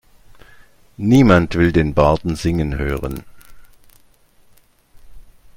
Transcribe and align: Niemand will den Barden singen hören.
Niemand 0.97 1.53
will 1.53 1.71
den 1.71 1.93
Barden 1.93 2.35
singen 2.35 2.79
hören. 2.79 3.23